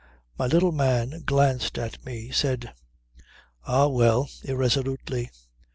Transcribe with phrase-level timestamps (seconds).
[0.35, 2.73] My little man glanced at me, said
[3.65, 3.85] "Ah!
[3.85, 5.29] Well," irresolutely.